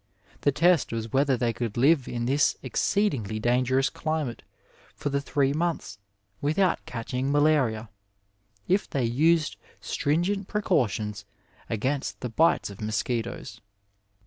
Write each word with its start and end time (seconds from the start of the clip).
The 0.41 0.51
test 0.51 0.91
was 0.91 1.13
whether 1.13 1.37
they 1.37 1.53
could 1.53 1.77
live 1.77 2.07
in 2.07 2.25
this 2.25 2.57
exceed 2.63 3.11
ingly 3.13 3.39
dangerous 3.39 3.87
climate 3.91 4.41
for 4.95 5.09
the 5.09 5.21
three 5.21 5.53
months 5.53 5.99
without 6.41 6.83
catching 6.87 7.31
malaria, 7.31 7.87
if 8.67 8.89
they 8.89 9.05
used 9.05 9.57
stringent 9.79 10.47
precautionB 10.47 11.23
against 11.69 12.21
the 12.21 12.29
bites 12.29 12.71
of 12.71 12.81
mosquitoes. 12.81 13.61